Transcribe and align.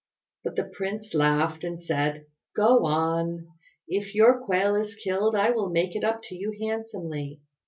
But 0.43 0.55
the 0.55 0.63
Prince 0.63 1.13
laughed 1.13 1.63
and 1.63 1.79
said, 1.79 2.25
"Go 2.55 2.85
on. 2.85 3.49
If 3.87 4.15
your 4.15 4.43
quail 4.43 4.73
is 4.73 4.95
killed 4.95 5.35
I 5.35 5.51
will 5.51 5.69
make 5.69 5.95
it 5.95 6.03
up 6.03 6.23
to 6.23 6.35
you 6.35 6.57
handsomely." 6.59 7.39